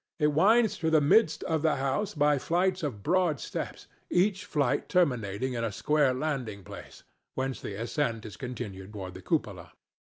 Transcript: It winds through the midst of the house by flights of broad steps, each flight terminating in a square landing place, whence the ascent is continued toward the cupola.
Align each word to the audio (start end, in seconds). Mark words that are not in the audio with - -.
It 0.17 0.33
winds 0.33 0.77
through 0.79 0.89
the 0.89 0.99
midst 0.99 1.43
of 1.43 1.61
the 1.61 1.75
house 1.75 2.15
by 2.15 2.39
flights 2.39 2.81
of 2.81 3.03
broad 3.03 3.39
steps, 3.39 3.85
each 4.09 4.45
flight 4.45 4.89
terminating 4.89 5.53
in 5.53 5.63
a 5.63 5.71
square 5.71 6.11
landing 6.11 6.63
place, 6.63 7.03
whence 7.35 7.61
the 7.61 7.75
ascent 7.75 8.25
is 8.25 8.35
continued 8.35 8.93
toward 8.93 9.13
the 9.13 9.21
cupola. 9.21 9.73